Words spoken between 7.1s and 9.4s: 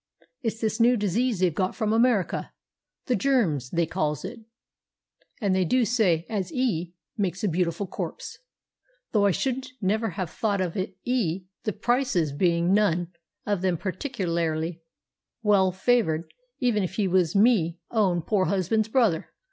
makes a beautiful corpse, though I